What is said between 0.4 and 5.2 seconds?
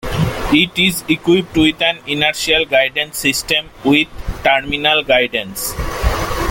It is equipped with an inertial guidance system with terminal